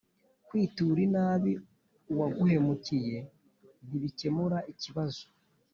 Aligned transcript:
Kwitura 0.47 0.99
inabi 1.07 1.53
uwaguhemukiye 2.11 3.17
ntibikemura 3.85 4.57
ikibazo 4.71 5.23